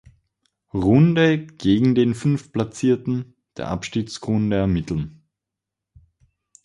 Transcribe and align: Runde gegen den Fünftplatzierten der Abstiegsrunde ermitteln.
Runde 0.73 1.45
gegen 1.45 1.93
den 1.93 2.15
Fünftplatzierten 2.15 3.35
der 3.55 3.67
Abstiegsrunde 3.67 4.55
ermitteln. 4.55 5.21